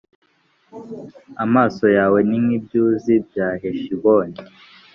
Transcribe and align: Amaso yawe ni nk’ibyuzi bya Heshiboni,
Amaso 1.43 1.85
yawe 1.97 2.19
ni 2.27 2.37
nk’ibyuzi 2.43 3.13
bya 3.27 3.47
Heshiboni, 3.61 4.37